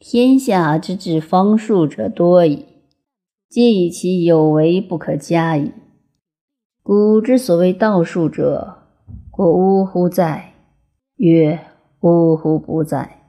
[0.00, 2.66] 天下之至方术者多矣，
[3.48, 5.72] 皆以其有为不可加矣。
[6.84, 8.78] 古之所谓道术者，
[9.28, 10.54] 过呜呼在？
[11.16, 11.58] 曰：
[12.02, 13.22] 呜呼不在。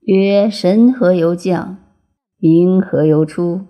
[0.00, 1.76] 曰：神何由降？
[2.38, 3.66] 名何由出？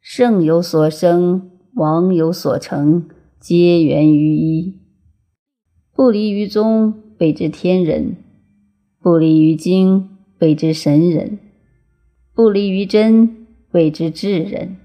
[0.00, 3.08] 圣有所生，王有所成，
[3.38, 4.80] 皆源于一。
[5.94, 8.16] 不离于宗，谓之天人；
[9.00, 10.10] 不离于经。
[10.40, 11.38] 谓之神人，
[12.34, 13.28] 不离于真；
[13.72, 14.76] 谓之智人。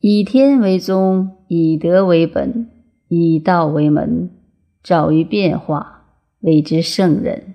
[0.00, 2.68] 以天为宗，以德为本，
[3.08, 4.30] 以道为门，
[4.82, 6.04] 照于变化，
[6.40, 7.54] 谓之圣人。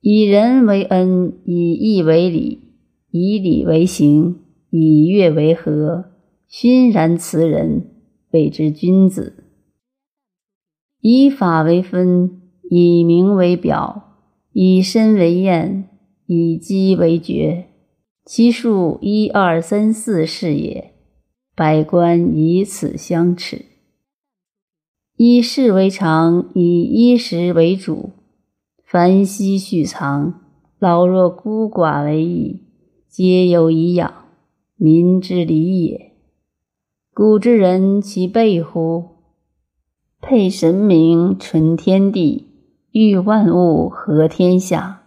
[0.00, 2.60] 以仁为恩，以义为礼，
[3.10, 6.12] 以礼为行，以乐为和，
[6.46, 7.86] 熏然辞人，
[8.32, 9.44] 谓之君子。
[11.00, 14.07] 以法为分，以名为表。
[14.60, 15.88] 以身为验，
[16.26, 17.66] 以机为决，
[18.24, 20.94] 其数一二三四是也。
[21.54, 23.66] 百官以此相持。
[25.16, 28.10] 以事为常，以衣食为主。
[28.84, 30.40] 凡息蓄藏，
[30.80, 32.64] 老弱孤寡为宜，
[33.08, 34.12] 皆有以养。
[34.74, 36.14] 民之礼也。
[37.14, 39.04] 古之人其备乎？
[40.20, 42.47] 配神明，存天地。
[43.00, 45.02] 欲万物合天下，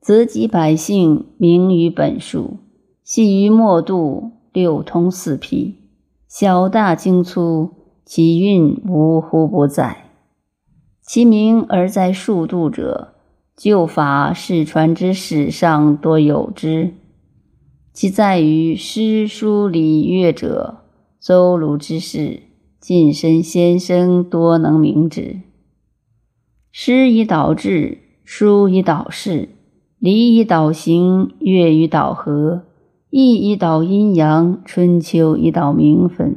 [0.00, 2.56] 则集百姓明于本数，
[3.04, 5.76] 细于末度，六通四辟，
[6.26, 7.70] 小大精粗，
[8.04, 9.98] 其运无乎不在。
[11.00, 13.14] 其名而在数度者，
[13.56, 16.92] 旧法世传之史上多有之。
[17.92, 20.78] 其在于诗书礼乐者，
[21.20, 22.42] 周鲁之士，
[22.80, 25.42] 近身先生多能明之。
[26.80, 29.48] 诗以导志，书以导事，
[29.98, 32.62] 礼以导行，乐以导和，
[33.10, 36.36] 易以导阴阳，春秋以导名分。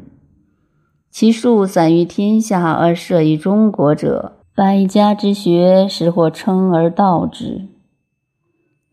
[1.12, 7.68] 其数散于天下而设于中国者，百家之学，实或称而道之。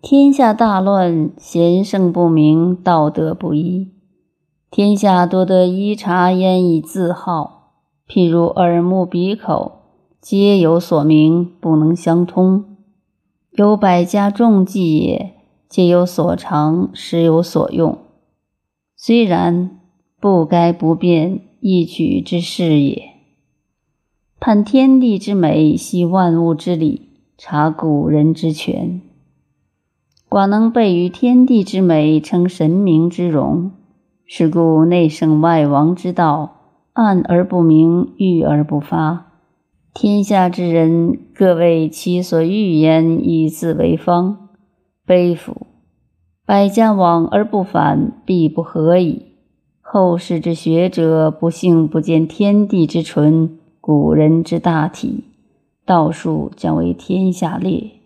[0.03, 3.89] 天下大乱，贤圣不明，道德不一，
[4.71, 7.72] 天下多得一察焉以自好，
[8.06, 9.78] 譬如耳目鼻口。
[10.21, 12.65] 皆有所名，不能相通。
[13.53, 15.34] 有百家众技也，
[15.69, 17.97] 皆有所长，实有所用。
[18.97, 19.78] 虽然，
[20.21, 23.03] 不该不变，一举之事也。
[24.41, 29.01] 判天地之美，悉万物之理，察古人之权。
[30.28, 33.71] 寡能备于天地之美，称神明之容。
[34.27, 36.57] 是故内圣外王之道，
[36.93, 39.28] 暗而不明，郁而不发。
[40.00, 44.50] 天下之人，各为其所欲焉，以自为方。
[45.04, 45.66] 悲夫！
[46.47, 49.32] 百家往而不返，必不和矣。
[49.81, 55.25] 后世之学者，不幸不见天地之纯，古人之大体，
[55.84, 57.97] 道术将为天下裂。